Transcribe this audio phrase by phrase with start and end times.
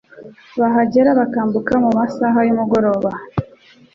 [0.59, 3.09] bahagera bakambuka mu masaha y'umugoroba